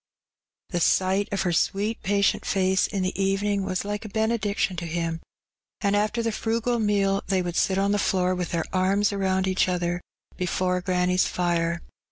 [0.71, 4.87] The sight of her sweet patient face in the evening was like a benediction to
[4.87, 5.21] him,
[5.79, 9.47] and after the frugal meal they would sit on the floor with their arms around
[9.47, 10.01] each other
[10.37, 11.83] before granny's fire.